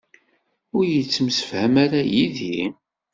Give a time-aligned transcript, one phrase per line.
[0.75, 2.59] Ur yettemsefham ara yid-i?